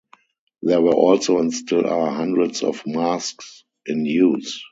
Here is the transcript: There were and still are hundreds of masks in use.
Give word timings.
There 0.63 0.81
were 0.81 1.13
and 1.39 1.53
still 1.53 1.85
are 1.85 2.09
hundreds 2.09 2.63
of 2.63 2.81
masks 2.87 3.65
in 3.85 4.03
use. 4.07 4.59